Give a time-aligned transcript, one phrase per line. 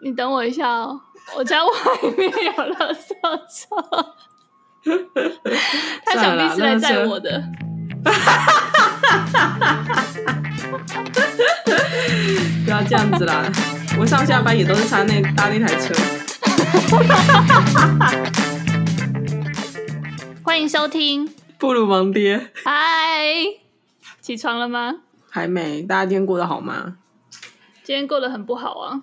[0.00, 1.00] 你等我一下哦，
[1.36, 1.70] 我家外
[2.16, 3.08] 面有垃圾
[3.48, 3.76] 车，
[6.04, 7.42] 他想必是来载我的。
[12.64, 13.42] 不要这样子啦！
[13.98, 15.92] 我上下班也都是搭那搭那台车。
[20.44, 21.28] 欢迎收听
[21.58, 22.52] 布鲁盲爹。
[22.64, 23.34] 嗨，
[24.20, 24.94] 起床了吗？
[25.28, 25.82] 还没。
[25.82, 26.98] 大家今天过得好吗？
[27.82, 29.02] 今天过得很不好啊。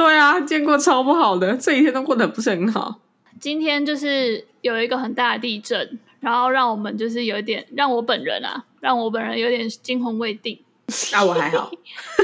[0.00, 3.00] 对啊，今天过超不好的，这一天都过得不是很好。
[3.38, 10.58] 今天就是有一个很大的地震，然后让我们就是有一点，让我本人啊，让我本人有点惊魂未定。
[11.12, 11.70] 那我还好。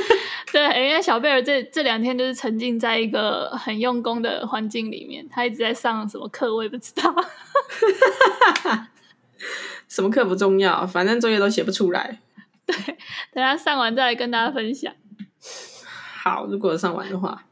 [0.51, 7.15] 对，因为小贝尔这这两天就是沉浸在一个很用功的环境里面，他一直在上什么课，我也不知道。
[9.87, 12.21] 什么课不重要，反正作业都写不出来。
[12.65, 12.75] 对，
[13.35, 14.95] 等他上完再来跟大家分享。
[16.23, 17.43] 好，如果上完的话。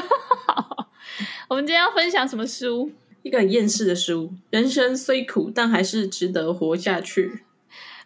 [0.46, 0.88] 好，
[1.48, 2.90] 我们今天要分享什么书？
[3.22, 4.32] 一个很厌世的书。
[4.50, 7.44] 人生虽苦，但还是值得活下去。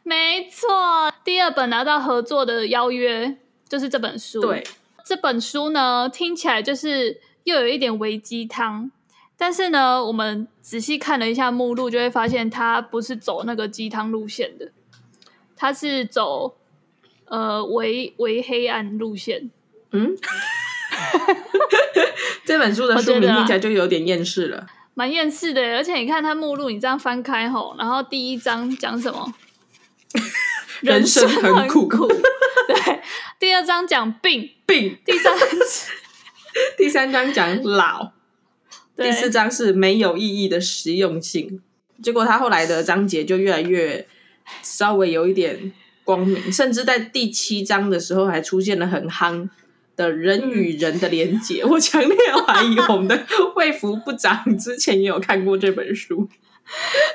[0.03, 3.37] 没错，第二本拿到合作的邀约
[3.69, 4.41] 就是这本书。
[4.41, 4.65] 对，
[5.05, 8.91] 这本书呢，听起来就是又有一点微鸡汤，
[9.37, 14.71] 但是呢，我们仔细看了一下目录，就会发现它不是走那个鸡汤路线的，
[15.57, 16.57] 它是走
[17.27, 19.51] 呃微微黑暗路线。
[19.91, 20.17] 嗯，
[22.45, 25.61] 这本书的书名听起来就有点厌世了，蛮厌世的。
[25.77, 29.35] 而且你看它目录，你这样翻开吼，然后第一章讲什么？
[30.81, 31.89] 人生很苦，
[32.69, 33.01] 对，
[33.41, 35.37] 第二章讲病病，第三
[36.77, 38.13] 第三章讲老，
[38.97, 41.61] 第四章是没有意义的实用性。
[42.01, 44.07] 结果他后来的章节就越来越
[44.63, 45.73] 稍微有一点
[46.05, 49.49] 光明，甚至在第七章的时候还出现了很夯
[49.99, 51.63] 的人与人的连结。
[51.63, 56.29] 嗯、我强烈怀疑我们的卫福部长之前也有看过这本书。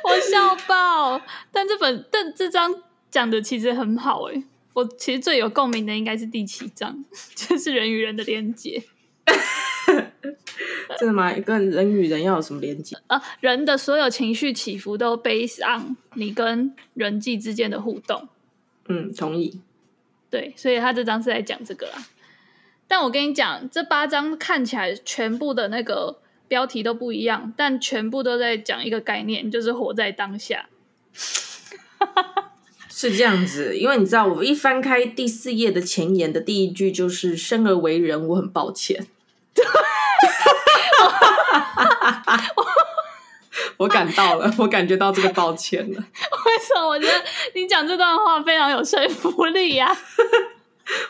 [0.04, 1.22] 我笑爆！
[1.52, 2.76] 但这本但这章
[3.10, 4.44] 讲的其实很好诶，
[4.74, 8.84] 我其实最有共鸣的应该是第七章，就是人与人的连结。
[11.00, 11.34] 真的吗？
[11.34, 13.22] 跟人与人要有什么连结啊？
[13.40, 18.28] 人的所有情绪起伏都 based on 你跟人际之间的互动。
[18.88, 19.62] 嗯，同意。
[20.30, 21.94] 对，所以他这章是在讲这个啦。
[22.88, 26.20] 但我跟你讲，这八章看起来全部的那个。
[26.46, 30.68] 标题都不一样，但全部都在讲一个概念，就是活在当下。
[32.88, 39.08] 是这样子，因为你知道，我一翻开第四页的前言的第一句就是“生而为人，我很抱歉。”
[43.78, 45.98] 我感到了，我感觉到这个抱歉了。
[46.46, 46.86] 为什么？
[46.88, 47.14] 我觉得
[47.56, 49.98] 你讲这段话非常有说服力呀、啊。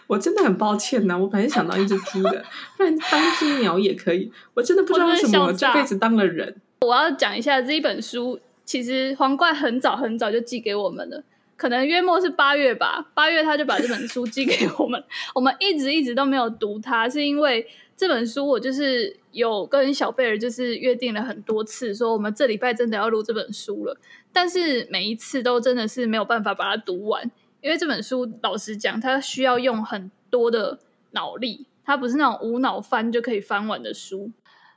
[0.07, 2.43] 我真的很抱歉呐、啊，我本来想当一只猪的，
[2.77, 4.31] 不然当只鸟也可以。
[4.53, 6.55] 我真的不知道为什么我这辈子当了人。
[6.81, 11.23] 我要讲一下这一本书，其实皇冠很早很早就寄给我们了，
[11.55, 15.03] 可能约莫是八月吧，八月他就把这本书寄给我们，
[15.33, 23.97] 我们一直一直都没有读它，是因为这本书我就是有跟小贝尔就是约定了很多次，说我们这礼拜真的要录这本书了，
[24.33, 27.31] 但是每一次都真的是没有办法把它读完。
[27.63, 30.77] 因为这本书，老实讲，它需要用很多的
[31.11, 34.29] 脑力，它不是那种无脑翻就可以翻完的书。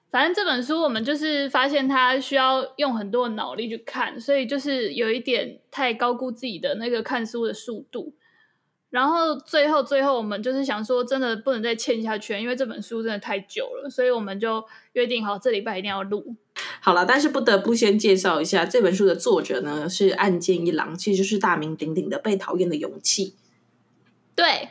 [0.08, 8.14] 反正这本书，我们就是发现它需要用很多的脑力去看，所以就是有一点太高估自己的那个看书的速度。
[8.88, 16.36] 然后最后最后，我们就是想说，真的不能再欠下去，因为这本书真的太久了，所以我们就约定好这礼拜一定要录。
[16.86, 23.30] 好了，但是不得不先介绍一下这本书的作者呢，是岸见一郎，其实就是大名鼎鼎的《被讨厌的勇气》
[24.36, 24.68] 对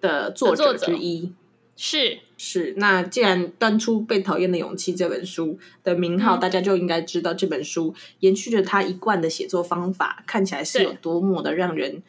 [0.00, 1.30] 的作者之一。
[1.76, 12.02] 是是，那既然端出《被讨厌的勇气》这本书的名号，嗯、大家就应该知道这本书延续着他一贯的写作方法，看起来是有多么的让人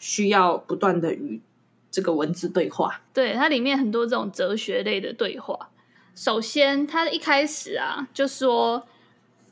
[0.00, 1.40] 需要不断的与
[1.88, 3.02] 这个文字对话。
[3.12, 5.70] 对，它里面很多这种哲学类的对话。
[6.16, 8.84] 首先，他一开始啊，就说，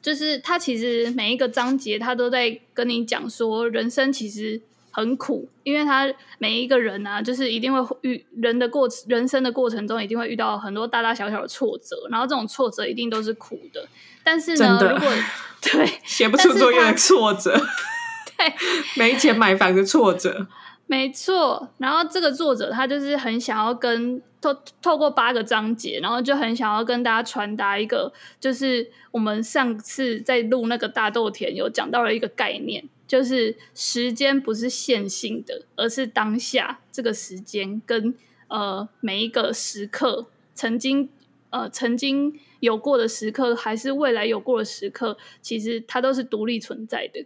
[0.02, 4.60] 就是他其实每一个章节，他都在跟你讲说，人生其实
[4.90, 13.86] 很苦，因为他每一个人啊，就是一定会遇人的过人生的过程中，一定会遇到很多大大小小的挫折，然后这种挫折一定都是苦的。
[14.24, 15.08] 但是呢，如果
[15.62, 17.52] 对写不出作业的挫折，
[18.36, 18.52] 对
[18.96, 20.48] 没钱买房的挫折。
[20.92, 38.14] 没错，然后这个作者他就是很想要跟透透过八个章节，然后就很想要跟大家传达一个，就是我们上次在录那个大豆田有讲到了一个概念，就是时间不是线性的，而是当下这个时间跟
[38.48, 41.08] 呃每一个时刻曾经
[41.48, 47.24] 呃曾经有过的时刻，还是未来有过的时刻，其实它都是独立存在的。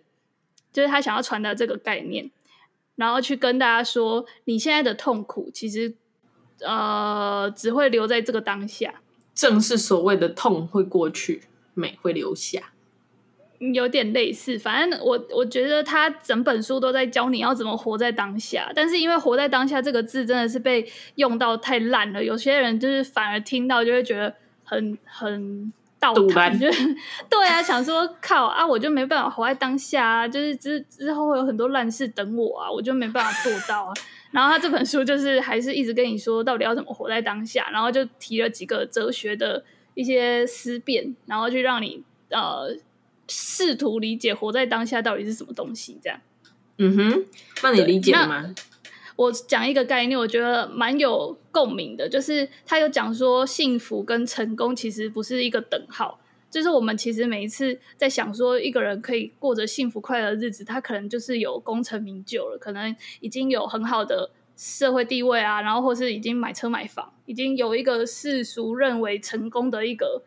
[0.72, 2.30] 就是他想要传达这个概念，
[2.96, 5.94] 然后去跟大家说，你现在的痛苦其实
[6.60, 8.94] 呃只会留在这个当下。
[9.34, 11.42] 正是所谓的痛会过去，
[11.74, 12.72] 美会留下。
[13.72, 26.66] 有点类似，反正我我觉得他整本书都在教你要怎么活在当下，但是因为“活在当下”这个字真的是被用到太烂了，有些人就是反而听到就会觉得很很倒弹，就
[27.28, 33.92] 对啊，想说靠啊，我就没办法活在当下啊，就是之之后会有很多烂事等我啊，我就没办法做到啊。
[34.30, 39.64] 然后他这本书就是还是一直跟你说到底要怎么活在当下，然后就提了几个哲学的
[39.94, 42.76] 一些思辨，然后去让你呃。
[43.28, 46.16] 试图理解活在当下到底是什么东西，这样。
[46.78, 47.24] 嗯哼，
[47.60, 48.54] 那你理解了吗？
[49.16, 56.20] 我讲一个概念，我觉得蛮有共鸣的，就是他有讲说，幸福跟成功其实不是一个等号。
[56.50, 70.22] 就是我们其实每一次在想说，一个人可以过着幸福快乐的日子，他可能就是有功成名就了，可能已经有很好的社会地位啊，然后或是已经买车买房，已经有一个世俗认为成功的一个。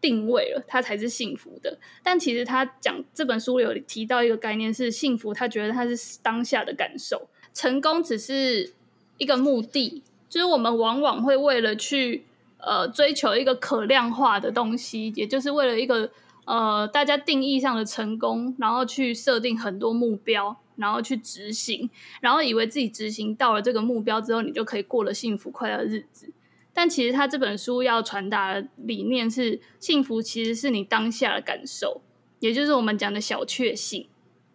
[0.00, 1.76] 定位了，他才是幸福的。
[2.04, 7.28] 但其实他讲这本书有提到一个概念是幸福，他觉得他是当下的感受，
[7.58, 8.72] 成功只是
[9.16, 10.00] 一个目的。
[10.28, 12.24] 就是我们往往会为了去
[12.58, 16.08] 呃追求一个可量化的东西，也就是为了一个
[16.44, 21.90] 呃大家定义上的成功，然后去设定很多目标，然后去执行，
[22.20, 26.30] 然后以为自己执行到了这个目标之后，你就可以过了幸福快乐的日子。
[26.72, 32.02] 但其实他这本书要传达的理念是，幸福其实是你当下的感受，
[32.38, 34.06] 也就是我们讲的小确幸，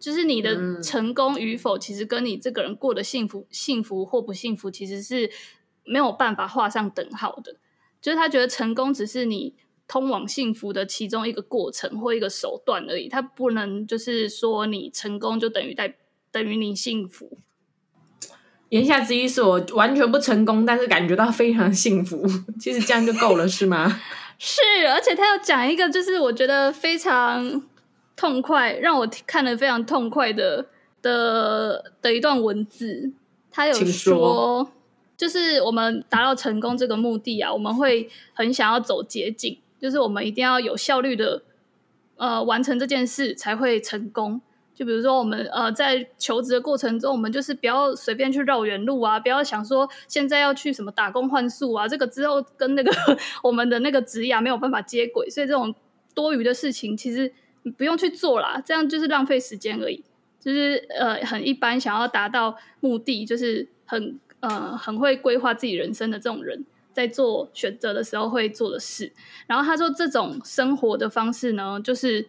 [0.04, 5.30] 就是你的成功与否，其实跟你这个人过得幸福、幸福或不幸福，其实是
[5.82, 7.56] 没有办法画上等号的。
[8.02, 9.54] 就是他觉得成功只是你
[9.88, 15.96] 通往幸福的其中一个过程或一个手段而已，他不能就是说你成功就等于代
[16.30, 17.38] 等于你幸福。
[18.68, 22.22] 言下之意是我完全不成功，但是感觉到非常幸福。
[22.60, 24.02] 其实这样就够了，是吗？
[24.36, 27.62] 是，而且他要讲一个，就是我觉得非常
[28.16, 30.66] 痛快，让我看了非常痛快的
[31.02, 33.12] 的的一段文字。
[33.50, 34.72] 他有说，说，
[35.16, 41.42] 就是我们达到成功这个目的啊，我们会很想要走捷径，就是我们一定要有效率的
[42.16, 44.40] 呃完成这件事才会成功。
[44.74, 52.90] 就比如说，我们呃在求职的过程中，我们就是不要随便去绕远路啊，不要想说现在要去什么打工换宿啊，这个之后跟那个
[53.44, 55.72] 我们的那个职涯没有办法接轨，所以这种
[56.12, 57.32] 多余的事情其实你
[57.70, 60.04] 不用去做啦，这样就是浪费时间而已。
[60.40, 69.10] 就是呃很一般，想要达到目的，就是很呃很会规划自己人生的这种人，在做选择的时候会做的事。
[69.46, 72.28] 然后他说，这种生活的方式呢，就是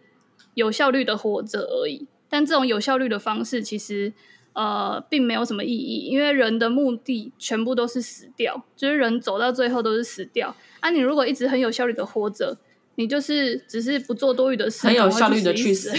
[0.54, 2.08] 有效率的活着而已。
[2.30, 4.14] 但这种有效率的方式，其实
[4.54, 10.56] 呃并没有什么意义，因为人的目的全部都是死掉，就是人走到最后都是死掉。
[10.80, 12.58] 啊，你如果一直很有效率的活着，
[12.96, 15.92] 你就是只是不做多余的事，很有效率的去死。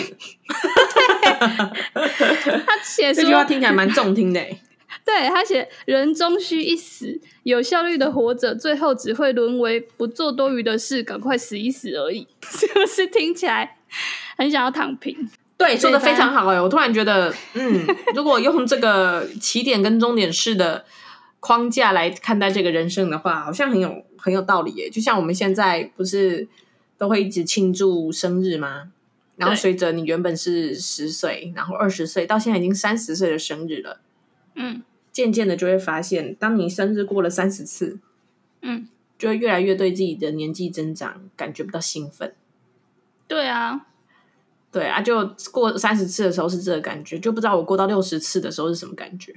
[2.66, 4.40] 他写这句话听起来蛮中听的，
[5.04, 13.78] 对，他写人终须一死，有效率的活着，最后只会沦为不做多余的事，赶快死一死而已， 是不是听起来
[14.36, 15.28] 很想要躺平？
[15.58, 16.60] 对，说的非常好哎！
[16.60, 20.84] 我突然觉得，嗯，如果用这个起点跟终点式的
[21.40, 24.90] 框架来看待这个人生的话，好像很有很有道理耶。
[24.90, 26.46] 就像我们现在不是
[26.98, 28.92] 都会一直庆祝生日吗？
[29.36, 34.00] 然后随着你原本是十岁，然后二十岁，到现在已经三十岁的生日了，
[34.54, 37.98] 嗯，渐渐的就会发现，当你生日过了三十次，
[38.62, 38.88] 嗯，
[39.18, 42.34] 就会越来越对自己的年纪增长感觉不到兴奋。
[43.28, 43.86] 对啊。
[44.72, 49.34] 对啊，就过三十次的时候是这个感觉，就不知道我过到六十次的时候是什么感觉。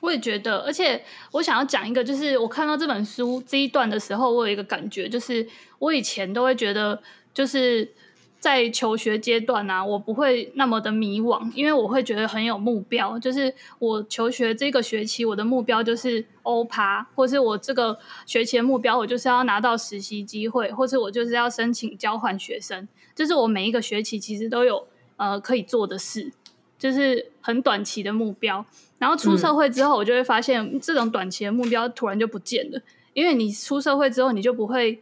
[0.00, 5.46] 我也觉得，而且我想要讲一个，就是我看到这本书这一段的时候，我有一个感觉，就是
[5.78, 7.90] 我以前都会觉得，就是
[8.38, 13.18] 在求学阶段啊，我不会那么的迷惘，因为我会觉得很有目标。
[13.18, 22.86] 就是我求学这个学期，我的目标就是欧趴，或是我这个学期的目标，我就是要拿到实习机会，或是我就是要申请交换学生。
[23.14, 24.86] 就是我每一个学期其实都有
[25.16, 26.30] 呃可以做的事，
[26.78, 28.64] 就是很短期的目标。
[28.98, 32.80] 然后出社会之后，我就会发现这种短期的目标突然就不见了，
[33.12, 35.00] 因为你出社会之后，你就不会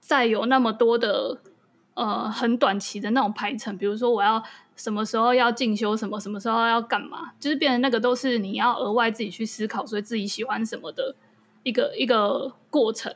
[0.00, 1.38] 再有那么多的
[1.92, 3.76] 呃很短期的那种排程。
[3.76, 4.42] 比如说我要
[4.76, 11.14] 什么时候要进修什么，什么时候要干嘛，就是变成那个都是你要额外自己去思考，所以自己喜欢什么的
[11.62, 13.14] 一个一个过程。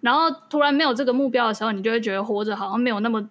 [0.00, 3.30] 然后突然没有这个目标的时候，你就会觉得活着好像没有那么，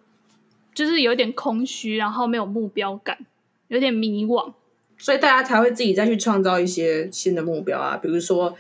[0.73, 3.19] 就是有点空虚，然后没有目标感，
[3.67, 4.53] 有点迷惘。
[5.01, 8.55] 所以大家才会自己再去创造一些新的目标啊，比如说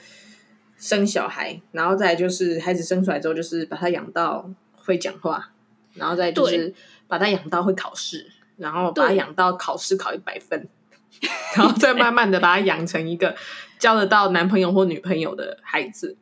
[0.75, 5.51] 生小孩，然后再就是孩子生出来之后，就是把他养到会讲话，
[5.93, 6.73] 然后再就是
[7.07, 8.25] 把他养到会考试，
[8.57, 10.67] 然后把他养到考试考一百分，
[11.55, 13.35] 然后再慢慢的把他养成一个
[13.77, 16.17] 交得到男朋友或女朋友的孩子，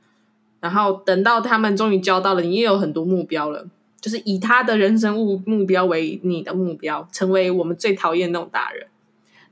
[0.59, 3.65] 然后等到他们终于交到了，你也有很多目标了，
[4.01, 8.85] 就是以他的人生目目标为你的目标，成为我们最讨厌那种大人。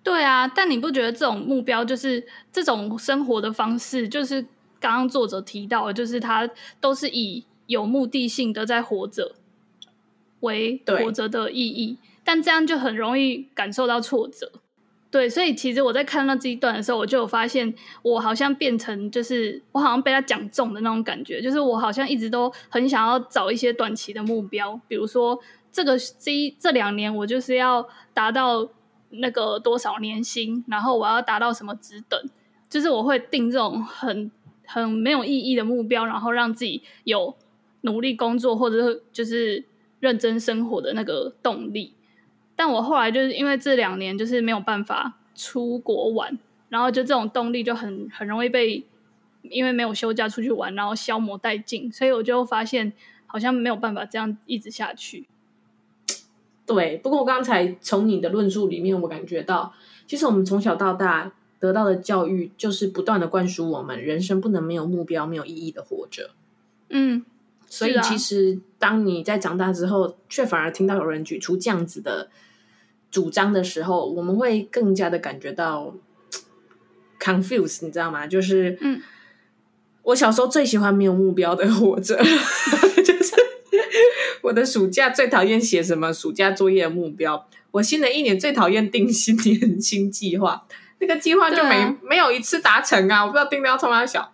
[0.07, 4.41] 对啊，但你不觉得这种目标就是这种生活的方式，就是
[4.79, 6.49] 刚刚作者提到的，就是他
[6.79, 9.35] 都是以有目的性的在活着
[10.39, 14.49] 为活着的意义，但这样就很容易感受到挫折。
[15.11, 25.37] 对，所以其实我在看到这一段的时候，我就有发现，我好像变成就是我好像被他讲中的那种感觉，就是我好像一直都很想要找一些短期的目标，比如说
[25.69, 28.69] 这个这一这两年我就是要达到。
[29.09, 32.19] 那个多少年薪，然后我要达到什么职等，
[32.69, 34.29] 就是我会定这种很
[34.65, 37.35] 很没有意义的目标，然后让自己有
[37.81, 39.63] 努力工作或者是就是
[39.99, 41.93] 认真生活的那个动力。
[42.55, 46.37] 但我后来就是因为这两年就是没有办法出国玩，
[46.69, 48.83] 然后就这种动力就很很容易被
[49.43, 52.91] 因为没有休假出去玩，然后消磨殆尽，所以我就发现
[53.25, 55.27] 好像没有办法这样一直下去。
[56.67, 59.73] 对，不过我刚才从你的论述里面，我感觉到，
[60.05, 66.31] 其实我们从小到大得到的教育，就是不断的灌输我们，人生不能没有目标、没有意义的活着。
[66.89, 67.23] 嗯，
[67.67, 72.29] 所以其实当你在长大之后，却反而听到有人举出这样子的
[73.09, 75.95] 主张的时候，我们会更加的感觉到
[77.17, 78.27] confused，你知道吗？
[78.27, 79.01] 就是，嗯，
[80.03, 82.21] 我小时候最喜欢没有目标的活着。
[84.47, 87.47] 我的暑假最讨厌写什么暑假作业的目标。
[87.71, 90.65] 我新的一年最讨厌定新年新计划，
[90.99, 93.25] 那个计划就没、啊、没有一次达成啊！
[93.25, 94.31] 我不知道定标冲他小。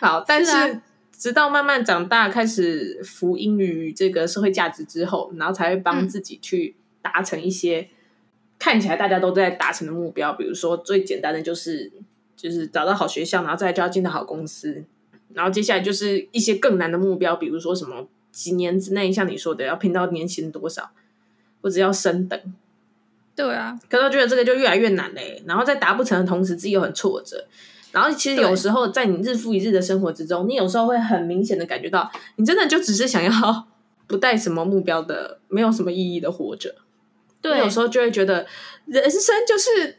[0.00, 7.88] 好，但是，是、啊、直到慢慢长大，开始服膺于这个社会价值之后，然后才会帮自己去达成一些、嗯、
[8.60, 10.32] 看起来大家都在达成的目标。
[10.34, 11.90] 比如说，最简单的就是
[12.36, 14.84] 就是找到好学校，然后再就要进到好公司。
[15.32, 18.06] 然后接下来就是一些更难的目标，比如说什么。
[18.34, 20.90] 几年之内，像你说的，要拼到年薪多少，
[21.62, 22.38] 或者要升等，
[23.36, 23.78] 对啊。
[23.88, 25.40] 可是我觉得这个就越来越难嘞。
[25.46, 27.46] 然后在达不成的同时，自己又很挫折。
[27.92, 33.68] 然后其实有时候在你日复一日的生活之中，你有时候会很明显的感觉到，你真的就只是想要
[34.08, 36.74] 不带什么目标的，没有什么意义的活着。
[37.40, 38.44] 对，有时候就会觉得
[38.86, 39.98] 人生就是。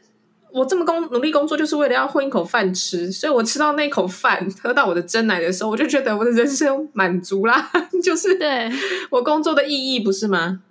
[0.56, 7.70] 我这么工努力工作，就是为了要混一口饭吃，所以我吃到那口饭，喝到我的真奶的时候，我就觉得我的人生满足啦。
[8.02, 8.70] 就是对
[9.10, 10.62] 我工作的意义，不是吗？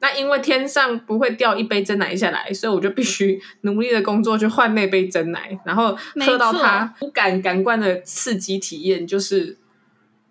[0.00, 5.94] 那因为天上不会掉一杯真奶下来，所以我就必须努力的工作去换那杯真奶，然后
[6.24, 9.58] 喝到它无感感官的刺激体验，就是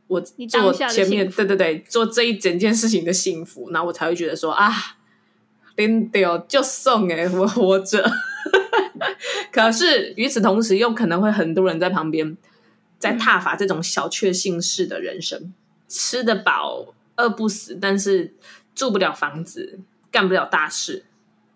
[0.07, 4.71] 我做前面对对对做这一整件事情的幸福，然后我才会觉得说啊，
[5.75, 8.03] 拎掉就送哎，我活着。
[9.53, 12.35] 可是与此同时，又可能会很多人在旁边
[12.97, 15.53] 在踏伐这种小确幸式的人生，嗯、
[15.87, 18.33] 吃得饱，饿不死，但是
[18.73, 19.79] 住不了房子，
[20.09, 21.05] 干不了大事，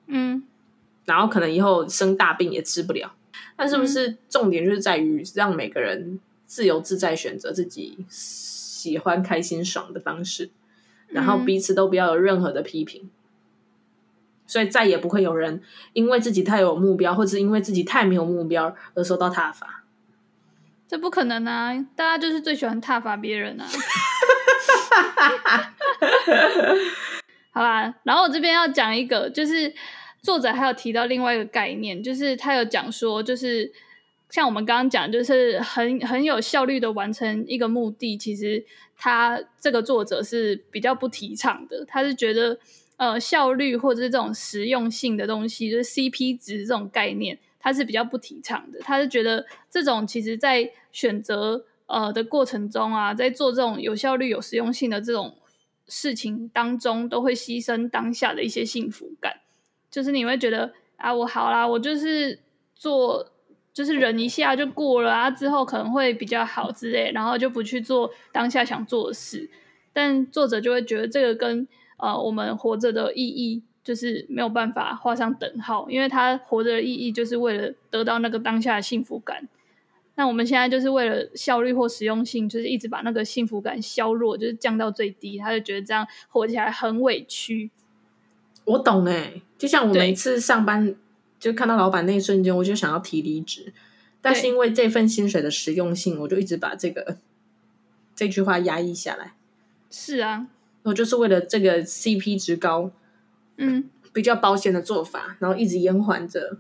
[0.06, 0.44] 嗯，
[1.06, 3.16] 然后可能以后生大病也治不了。
[3.58, 10.52] 那是不是重点就是在于让每个人自由自在选择自己喜欢、开心、爽的方式，
[11.08, 13.10] 然后彼此都不要有任何的批评。
[14.48, 15.62] 所以再也不会有人
[15.94, 19.84] 因为自己太有目标，或者是因为自己太没有目标而受到踏伐。
[20.88, 21.74] 这不可能啊！
[21.98, 23.68] 大家就是最喜欢踏伐别人啊。
[27.52, 29.74] 好啦，然后我这边要讲一个，就是
[30.22, 33.70] 作者还有提到另外一个概念，就是他有讲说，就是
[34.30, 42.58] 像我们刚刚讲，就是很很有效率的完成一个目的，其实他这个作者是比较不提倡的，他是觉得。
[42.98, 48.80] 呃，效率或者是这种实用性的东西，就是 CP 值这种概念，他是比较不提倡的。
[48.80, 55.36] 他是觉得这种其实在选择呃的过程中啊，在做这种有效率、有实用性的这种
[55.88, 59.42] 事情当中，都会牺牲当下的一些幸福感。
[59.92, 62.40] 就是你会觉得啊，我好啦，我就是
[62.76, 63.32] 做，
[63.72, 69.50] 就是忍一下就过了啊，之后可能会比较好之类，然后就不去做当下想做的事。
[69.94, 79.48] 但作者就会觉得这个跟呃，我们活着的意义就是没有办法画上等号，因为他活着的意义就是为了得到那个当下的幸福感。
[80.16, 85.38] 那我们现在就是为了效率或实用性，就是一直把那个幸福感削弱，就是降到最低。
[85.38, 87.70] 他就觉得这样活起来很委屈。
[88.66, 90.96] 我懂哎、欸，就像我每次上班
[91.40, 93.72] 就看到老板那一瞬间，我就想要提离职，
[94.20, 97.18] 但是因为这份薪水的实用性，我就一直把这个
[98.16, 99.34] 这句话压抑下来。
[99.92, 100.48] 是啊，
[100.88, 102.90] 我就是为了这个 CP 值高，
[103.58, 106.58] 嗯，比较保险的做法，然后一直延缓着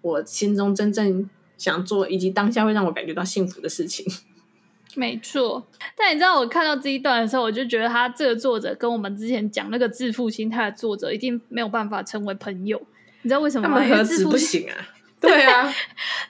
[0.00, 4.04] 我心中真正想做以及当下会让我感觉到幸福的事情。
[4.96, 5.64] 没错，
[5.96, 12.82] 但你知道我看到这一段的时候，我就觉得他这个作者跟我们之前讲那个致富心态的作者一定没有办法成为朋友。
[13.22, 13.78] 你知道为什么吗？
[13.80, 14.74] 他们何止不行啊？
[15.22, 15.72] 对啊，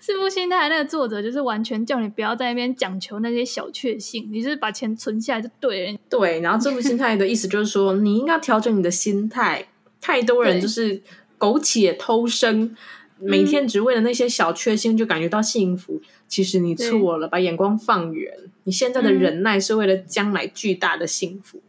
[0.01, 5.99] 致富心态那个作者就是完全叫你不要在那边讲求那些小确幸，你就是把钱存下来就对了。
[6.09, 9.67] 对，然后致富心态的意思就是说，你应该调整你的心态。
[10.01, 11.03] 太多人就是
[11.37, 12.75] 苟且偷生，
[13.19, 16.01] 每天只为了那些小确幸就感觉到幸福。
[16.29, 18.33] 其实你错了，把眼光放远。
[18.63, 21.61] 你现在的忍耐是为了将来巨大的幸福。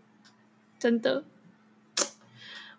[0.78, 1.24] 真的，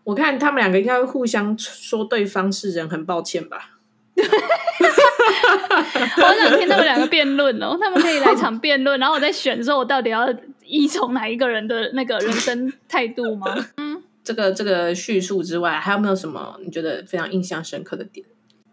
[0.04, 3.79] 我看他们两个应该会互相说对方是人，很抱歉吧。
[6.16, 10.26] 我好想听他们两个辩论哦，他们可以来场辩论，然后我再选说我到底要
[10.64, 13.54] 依从哪一个人的那个人生态度吗？
[13.76, 18.26] 嗯， 这个这个叙述之外，还有没有什么你觉得非常印象深刻的点？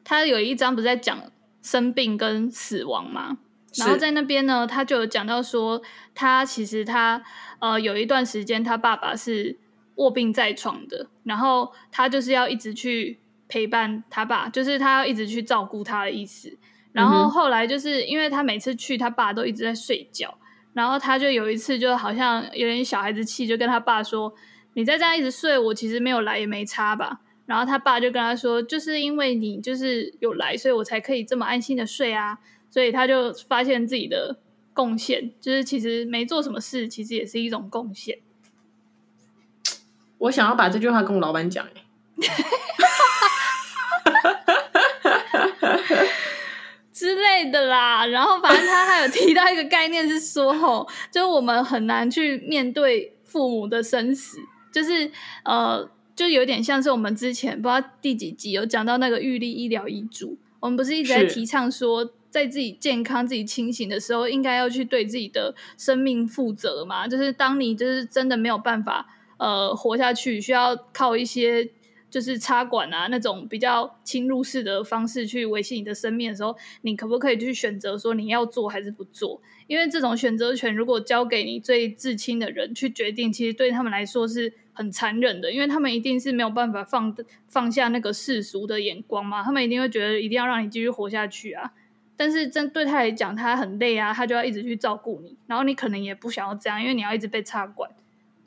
[0.03, 1.19] 他有一章不是在讲
[1.61, 3.37] 生病跟死亡吗？
[3.77, 5.81] 然后在那边呢，他就有讲到说，
[6.15, 7.21] 他其实他
[7.59, 9.57] 呃有一段时间他爸爸是
[9.95, 13.19] 卧病在床的，然后他就是要一直去。
[13.47, 16.57] 陪伴他爸，就是他要一直去照顾他的意思。
[16.91, 20.37] 然后后来就是因为他每次去，他爸都一直在睡觉。
[20.73, 24.33] 然后他就有一次就好像有点小孩子气，就跟他爸说
[24.73, 32.37] ：“你再这样一直睡，我其实没有来也没差吧。”然后他爸就跟他说：“就是因为你就是有来，所以我才可以这么安心的睡啊。”
[32.69, 34.37] 所以他就发现自己的
[34.73, 38.19] 贡献，就是其实没做什么事，其实也是一种贡献。
[40.19, 41.71] 我想要把这句话跟我老板讲欸
[47.07, 54.39] 之类的啦，然后反正他还有提到一个概念是说，吼， 就是我们很难去面对父母的生死，
[54.73, 55.09] 就是
[55.45, 67.07] 呃，就有点像是我们之前不知道第几集有讲到那个预立医疗遗嘱，我们不是一直在提倡说，在自己健康、自己清醒的时候，应该要去对自己的生命负责嘛？
[67.07, 71.69] 就是当你就是真的没有办法呃活下去，需要靠一些。
[72.09, 79.41] 就是插管啊，那种比较侵入式的方式去维系你的生命的时候，你可不可以去选择说你要做还是不做？
[79.67, 87.13] 因为这种选择权如果交给你最至亲的人去决定，其实对他们来说是很残忍的，因为他们一定是没有办法放
[87.49, 91.73] 放下那个世俗的眼光嘛，他们一定会觉得一定要让你继续活下去啊。
[92.15, 97.91] 但是针对他来讲，他很累啊，他就要一直去照顾你，然后你可能也不想要这样，因为你要一直被插管。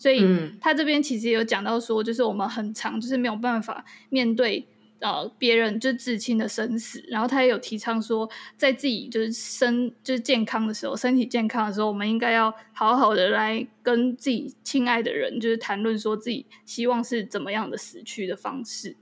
[0.00, 0.24] 所以
[0.62, 4.66] 他这边其实有讲到说，就是我们很长就是没有办法面对
[5.00, 18.96] 呃别人就至亲的生死，然后他也有提倡说，在自己就是身就是健康的时候，身体健康的时候，我们应该要好好的来跟自己亲爱的人就是谈论说自己希望是怎么样的死去的方式。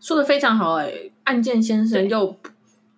[0.00, 2.34] 说的非常好哎、欸，岸见先生又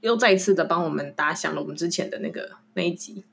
[0.03, 3.25] 又再一次的帮我们打响了我们之前的那个那一集。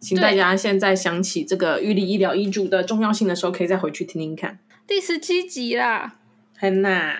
[0.00, 4.58] 请大家现在想起这个预立医疗遗嘱的重要性的时候，可以再回去听听看。
[4.86, 6.16] 第十七集啦，
[6.56, 7.14] 很呐，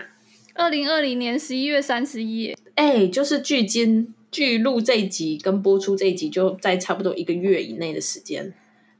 [0.54, 8.52] 二零二零年十一月三十一，哎，就是距今距录这一集跟播出这一集，就在差不多一个月以内的时间。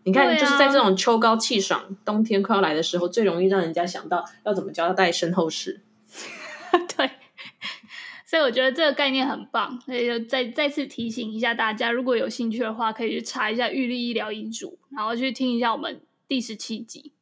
[0.05, 5.81] 你看，就是在这种秋高气爽、冬天快要来的时候，最容易让人家想到要怎么交代身后事。
[8.31, 8.39] 对。
[8.39, 17.13] 所以我觉得这个概念很棒，所以就再再次提醒一下大家，如果有兴趣的话，可以去查一下预立医疗遗嘱，然后去听一下我们第十七集。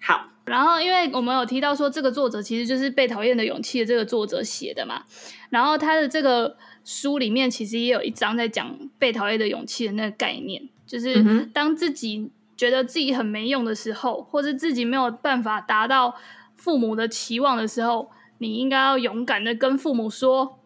[0.00, 5.04] 好，然后因为我们有提到说，这个作者其实就是《被讨厌的勇气》的这个作者写的嘛，
[5.50, 16.16] 然后他的这个书里面其实也有一章在讲被讨厌的勇气的那个概念，就是当自己觉得自己很没用的时候，或者自己没有办法达到
[16.56, 18.10] 父母的期望的时候。
[18.42, 20.58] 你应该要勇敢的跟父母说：“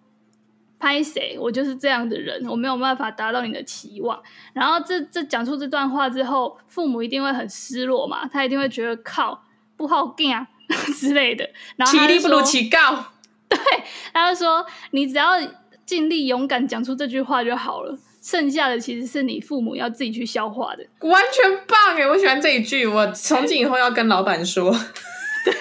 [0.81, 1.37] 拍谁？
[1.39, 4.19] 我就是这样的人，我没有办法达到你的期望。”
[4.55, 9.45] 然后这这讲出这段话之后，父母一定会很失落嘛，他一定会觉得靠
[9.77, 10.49] 不好干啊
[10.99, 11.49] 之类的。
[11.77, 12.79] 然后起立不如起告。
[13.49, 13.59] 对，
[14.13, 15.35] 他就说：“你只要
[15.85, 24.75] 尽力勇敢讲出这句话就好了，剩下的其实是你父母要自己去消化的。”完全棒哎，我喜欢这一句，我从今以后要跟老板说。
[25.45, 25.55] 对，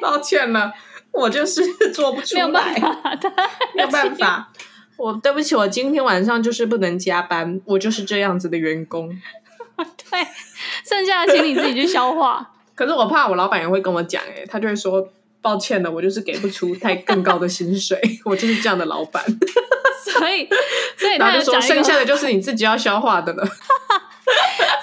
[0.00, 0.72] 抱歉了。
[1.12, 3.18] 我就是 做不出来，没有办法，
[3.74, 4.48] 没有办法。
[4.96, 9.08] 我对不起，我今天晚上就是不能加班，我就是这样子的员工。
[9.76, 10.26] 对，
[10.84, 12.50] 剩下的请你自己去消化。
[12.74, 15.08] 可是我怕我老板也会跟我讲，哎，他就会说
[15.40, 19.24] 抱歉了，我就是给不出太更高的薪水，我就是这样的老板。
[20.04, 20.48] 所以，
[20.96, 23.46] 所以他就说剩下的就是你自己要消化的了。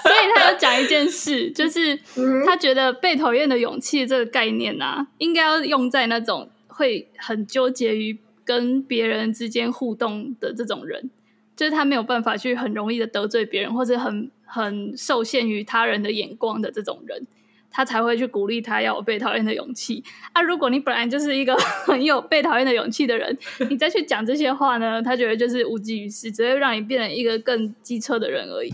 [0.06, 1.98] 所以他要讲一件事， 就是
[2.46, 11.10] 他觉得被讨厌的勇气这个概念啊，应该要用在那种会很纠结于跟别人之间互动的这种人，
[11.56, 17.26] 就是他没有办法去很容易的得罪别人，或者很很受限于他人的眼光的这种人，
[17.72, 20.04] 他才会去鼓励他要有被讨厌的勇气。
[20.34, 21.56] 啊，如果你本来就是一个
[21.88, 23.36] 很有被讨厌的勇气的人，
[23.70, 28.72] 你再去讲这些话呢，他觉得就是无济于事，只会让你变成一个更机车的人而已。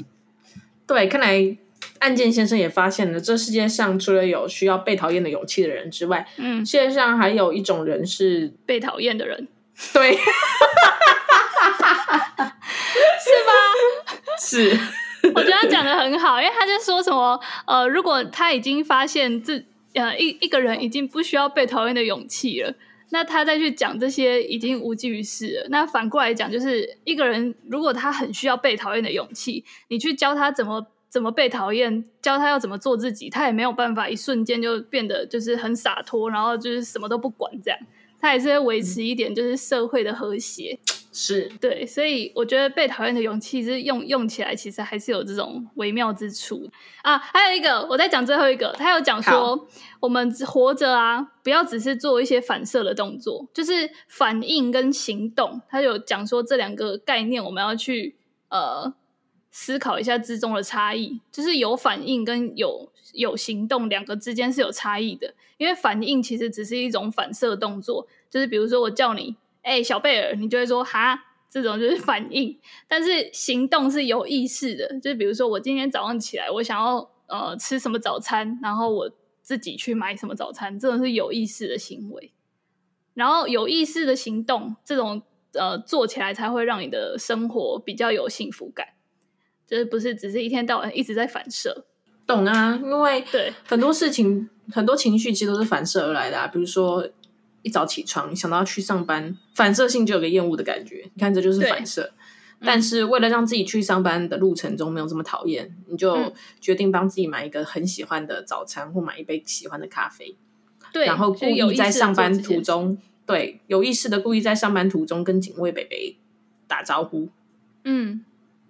[0.93, 1.58] 对，看来
[1.99, 9.47] 案件先生也发现了，这世界上除了有需要被讨厌的勇气的人之外，嗯，世界上还有一种人是被讨厌的人。
[9.93, 10.19] 对， 是
[13.47, 13.54] 吗？
[14.38, 14.77] 是，
[15.34, 22.73] 我觉得他讲的很好，因为他就说什么，呃，如果他已经发现自呃一一个人已经不需要被讨厌的勇气了。
[23.12, 25.67] 那他再去讲这些已经无济于事了。
[25.69, 37.80] 那反过来讲，就是一个人如果他很需要被讨厌的勇气，你去教他怎么怎么被讨厌，教他要怎么做自己，他也没有办法一瞬间就变得就是很洒脱，然后就是什么都不管这样。
[38.19, 40.80] 他也是维持一点就是社会的和谐。
[41.13, 46.69] 是对，所以我觉得被讨厌的勇气是用用起来，其实还是有这种微妙之处
[47.02, 47.17] 啊。
[47.17, 49.67] 还有一个，我再讲最后一个，他有讲说，
[50.00, 55.62] 我们活着啊，不要只是做一些反射的动作，就是反应跟行动。
[55.69, 58.15] 他有讲说这两个概念，我们要去
[58.47, 58.93] 呃
[59.52, 65.34] 思考一下之中的差异，就是有反应跟有有行动两个之间是有差异的。
[65.58, 69.36] 因为反应其实只是一种反射动作，就是比如说我叫你。
[69.63, 71.19] 哎、欸，小贝尔，你就会说哈，
[71.50, 72.60] 这种就是反应。
[72.88, 79.12] 但是行动是有意识的，就是比如说我今天早上起来，我想要呃吃什么早餐，然后我
[79.43, 82.32] 自己去买什么早餐，这种是有意识的行为。
[83.13, 85.21] 然后有意识的行动，这种
[85.54, 88.88] 呃做起来才会让你的生活比较有幸福感，
[89.67, 91.86] 就是不是只是一天到晚一直在反射。
[92.26, 97.08] 懂啊，因为对很多事情、很多情绪其实都是反射而来的啊，比如说。
[97.62, 101.10] 一早起床想到要去上班，反射性就有个厌恶的感觉。
[101.13, 102.12] 你看，这就是反射。
[102.63, 110.36] 但是为了让自己去上班的路程中没有这么讨厌，你就决定帮自己买一个很喜欢的早餐，或买一杯喜欢的咖啡。
[110.93, 116.17] 对，然后故意在上班途中，对，有意识的故意在上班途中跟警卫北北
[116.67, 117.30] 打招呼。
[117.84, 118.24] 嗯，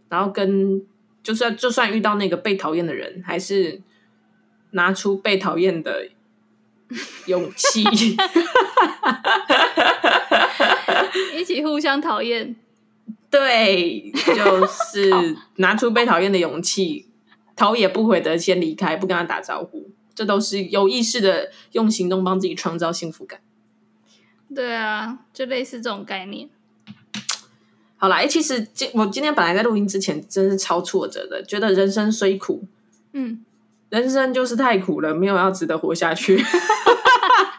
[0.08, 0.82] 然后跟
[1.22, 3.82] 就算就算遇到那个被讨厌的人，还是
[4.72, 6.10] 拿出被讨厌的。
[7.26, 7.84] 勇气，
[11.36, 12.56] 一起互相讨厌，
[13.30, 17.08] 对，就是拿出被讨厌的勇气，
[17.56, 23.40] 头也不回的先离开，不跟他打招呼，这都是有意识的用行动帮自己创造幸福感。
[24.54, 26.50] 对啊，就类似这种概念。
[27.98, 32.64] 好啦，哎，其实今我今天本来在录音之前真是超挫折的，觉得人生虽苦，
[33.14, 33.46] 嗯。
[33.90, 36.42] 人生就是太苦了，没有要值得活下去。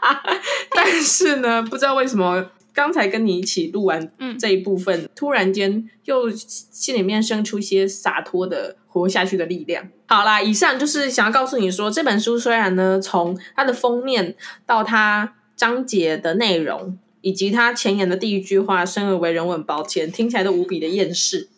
[0.75, 9.89] 但是呢，不知道为什么，刚才跟你一起录完这一部分，嗯、突然间又心里面生出一些洒脱的活下去的力量。
[10.07, 14.35] 好啦，以上就是想要告诉你说，这本书虽然呢，从它的封面
[14.67, 21.49] 到它章节的内容，以及它前言的第一句话“生而为人，我很抱歉”，听起来都无比的厌世。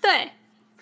[0.00, 0.32] 对。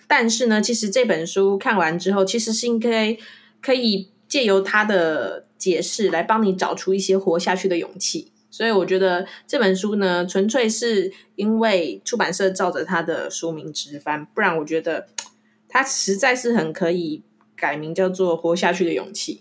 [0.09, 3.17] 但是呢，其实这本书看完之后，其实是应该
[3.61, 8.31] 可以借由它的解释来帮你找出一些活下去的勇气。
[8.49, 15.07] 所以我觉得这本书呢，纯粹是因为出版社照着他的书名直翻，不然我觉得
[15.67, 17.21] 他实在是很可以
[17.55, 19.35] 改名叫做《活下去的勇气》。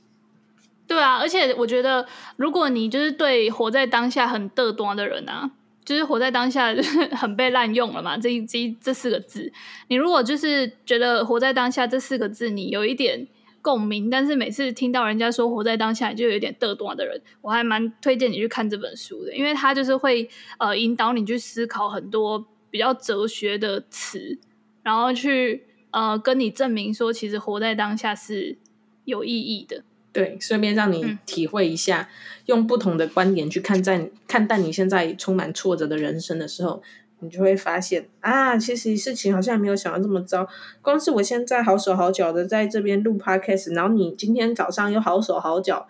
[0.86, 5.50] 对啊，而且我觉得，如果你就是对活在当下很嘚端的人啊。
[5.84, 8.18] 就是活在当下，就是很被滥用了嘛。
[8.18, 9.52] 这、这、这四个字，
[9.86, 13.24] 你如果就是觉得活在当下这四个字，你有一点
[13.66, 24.38] 共鸣，但是每次听到人家说活在当下，就有点嘚短的人，我还蛮推荐你去看这本书的，因为它就是会呃引导你去思考很多比较哲学的词，
[24.84, 28.56] 然后去呃跟你证明说，其实活在当下是
[29.04, 29.82] 有意义的。
[30.12, 32.08] 对，顺便让你体会一下，
[32.44, 36.84] 用不同的观点去看在看待你现在充满挫折的人生的时候，
[37.20, 40.46] 你就会发现啊，其实事情好像没有想到这么糟。
[40.82, 45.86] 光是我现在好手好脚的在这边录 podcast，然后你今天早上又好手好脚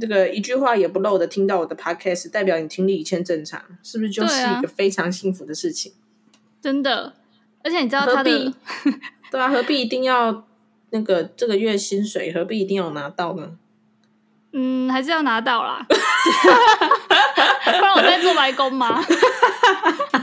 [0.00, 5.92] 这个一句话也不漏的听到我的 podcast，代表你听力一切正常，是不是就是一个非常幸福的事情？
[5.92, 7.14] 啊、真的，
[7.64, 8.54] 而且你知道他的，
[9.32, 10.44] 对啊，何必一定要
[10.90, 13.58] 那个这个月薪水，何必一定要拿到呢？
[14.52, 19.00] 嗯，还是要拿到啦， 不然我在做白工吗？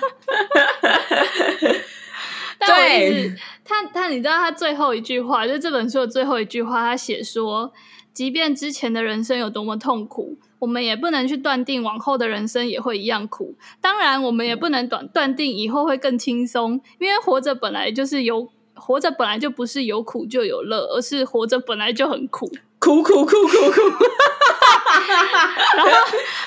[2.67, 7.71] 但我意思，他他，你知道他最后一句话，就是这本书的最后一句话，他写说，
[8.13, 13.55] 即便之前的人生有多么痛苦，我们也不能去断定往后的人生也会一样苦。
[13.79, 22.51] 当然，我们也不能断断定以后会更轻松，因为活着本来就是有，活着本来就不是有苦就有乐，而是活着本来就很苦。
[22.79, 23.81] 苦苦苦苦苦，
[25.75, 25.91] 然后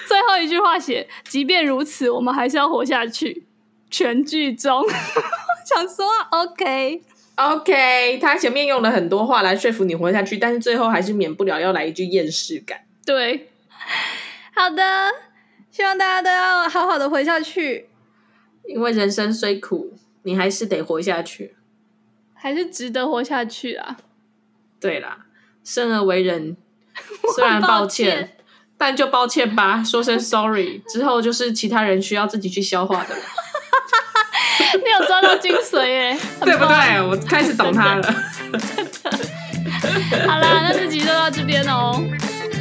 [0.07, 3.47] 最后一句话写：即便如此，我们还是要活下去。
[3.91, 4.85] 全剧终，
[5.75, 7.03] 想说 OK
[7.37, 12.81] OK，他前面用了很多话来说服你活下去，但是最后还是免不了要来一句厌世感。
[13.07, 13.51] 对，
[14.55, 15.11] 好的，
[15.71, 17.89] 希望大家都要好好的活下去，
[18.65, 21.57] 因为人生虽苦，你还是得活下去，
[22.35, 23.97] 还是值得活下去啊。
[24.79, 25.27] 对啦。
[25.63, 26.57] 生而为人，
[27.37, 28.37] 虽然抱歉，
[28.77, 33.15] 但就抱歉吧，说声 sorry 之后，就是其他人需要自己去消化的。
[34.79, 37.01] 你有抓到精髓耶，对不对？
[37.03, 38.03] 我开始懂他了。
[40.27, 42.03] 好啦，那这集就到这边哦。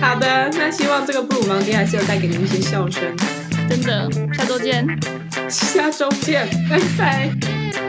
[0.01, 3.03] 好的，那希望这个布鲁盲爹还是有带给你一些笑声。
[3.69, 4.85] 真的，下周见。
[5.49, 7.29] 下周见，拜拜，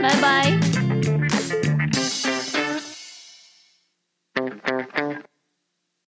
[0.02, 0.79] 拜拜。